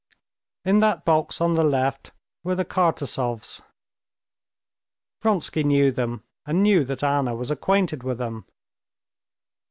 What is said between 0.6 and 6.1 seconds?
In that box on the left were the Kartasovs. Vronsky knew